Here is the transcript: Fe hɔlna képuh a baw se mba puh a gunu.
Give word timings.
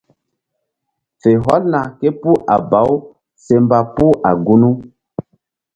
Fe 1.19 1.31
hɔlna 1.43 1.81
képuh 1.99 2.39
a 2.53 2.55
baw 2.71 2.91
se 3.43 3.55
mba 3.63 3.79
puh 3.95 4.15
a 4.29 4.31
gunu. 4.45 4.69